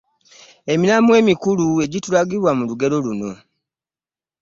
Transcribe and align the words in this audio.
Emiramwa 0.73 1.13
emikulu 1.21 1.65
egitulagibwa 1.85 2.51
mu 2.57 2.63
lugero 2.69 2.95
luno. 3.05 3.31